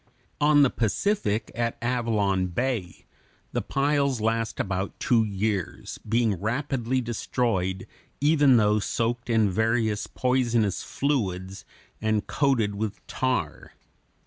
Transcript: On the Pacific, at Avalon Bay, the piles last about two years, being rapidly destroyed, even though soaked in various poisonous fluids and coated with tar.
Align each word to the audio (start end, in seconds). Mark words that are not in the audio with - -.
On 0.39 0.63
the 0.63 0.71
Pacific, 0.71 1.51
at 1.53 1.77
Avalon 1.79 2.47
Bay, 2.47 3.05
the 3.51 3.61
piles 3.61 4.19
last 4.19 4.59
about 4.59 4.99
two 4.99 5.23
years, 5.23 5.99
being 5.99 6.41
rapidly 6.41 7.01
destroyed, 7.01 7.85
even 8.19 8.57
though 8.57 8.79
soaked 8.79 9.29
in 9.29 9.47
various 9.51 10.07
poisonous 10.07 10.81
fluids 10.81 11.65
and 12.01 12.25
coated 12.25 12.73
with 12.73 13.05
tar. 13.05 13.73